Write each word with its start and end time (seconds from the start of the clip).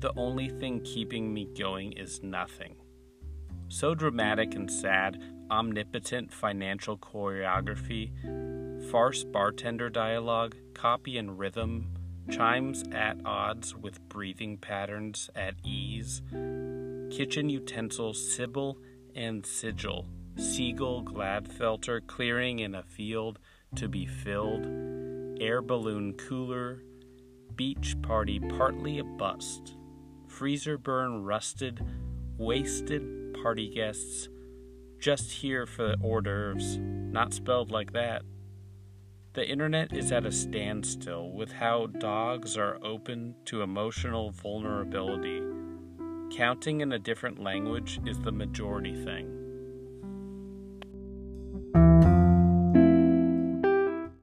The 0.00 0.12
only 0.16 0.48
thing 0.48 0.80
keeping 0.80 1.32
me 1.32 1.48
going 1.58 1.92
is 1.92 2.22
nothing. 2.22 2.76
So 3.68 3.94
dramatic 3.94 4.54
and 4.54 4.70
sad, 4.70 5.22
omnipotent 5.50 6.32
financial 6.32 6.98
choreography, 6.98 8.10
farce 8.90 9.24
bartender 9.24 9.88
dialogue, 9.88 10.54
copy 10.74 11.18
and 11.18 11.38
rhythm, 11.38 11.94
chimes 12.30 12.84
at 12.92 13.16
odds 13.24 13.74
with 13.74 14.00
breathing 14.08 14.58
patterns 14.58 15.30
at 15.34 15.54
ease, 15.64 16.22
kitchen 17.10 17.48
utensils, 17.48 18.34
sibyl 18.34 18.78
and 19.14 19.46
sigil, 19.46 20.06
seagull 20.36 21.02
gladfelter 21.02 22.06
clearing 22.06 22.58
in 22.58 22.74
a 22.74 22.82
field 22.82 23.38
to 23.74 23.88
be 23.88 24.06
filled, 24.06 24.66
air 25.40 25.62
balloon 25.62 26.12
cooler, 26.14 26.82
beach 27.54 27.96
party 28.02 28.38
partly 28.38 28.98
a 28.98 29.04
bust, 29.04 29.76
freezer 30.36 30.76
burn 30.76 31.24
rusted, 31.24 31.80
wasted 32.36 33.02
party 33.42 33.70
guests, 33.70 34.28
just 34.98 35.30
here 35.30 35.64
for 35.64 35.88
the 35.88 35.96
hors 36.02 36.20
d'oeuvres, 36.20 36.76
not 36.78 37.32
spelled 37.32 37.70
like 37.70 37.94
that. 37.94 38.20
The 39.32 39.48
internet 39.48 39.96
is 39.96 40.12
at 40.12 40.26
a 40.26 40.30
standstill 40.30 41.30
with 41.30 41.52
how 41.52 41.86
dogs 41.86 42.58
are 42.58 42.78
open 42.84 43.34
to 43.46 43.62
emotional 43.62 44.30
vulnerability. 44.30 45.40
Counting 46.36 46.82
in 46.82 46.92
a 46.92 46.98
different 46.98 47.38
language 47.38 47.98
is 48.04 48.20
the 48.20 48.32
majority 48.32 48.94
thing. 48.94 49.45